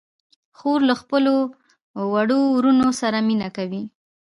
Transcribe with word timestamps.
خور 0.57 0.79
له 0.89 0.95
خپلو 1.01 1.35
وړو 2.13 2.41
وروڼو 2.55 2.89
سره 3.01 3.17
مینه 3.27 3.47
کوي. 3.57 3.83